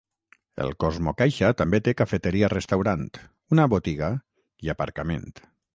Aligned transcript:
El 0.63 0.71
CosmoCaixa 0.83 1.51
també 1.59 1.81
té 1.89 1.93
cafeteria-restaurant, 1.99 3.07
una 3.57 3.69
botiga 3.77 4.13
i 4.67 4.75
aparcament. 4.77 5.33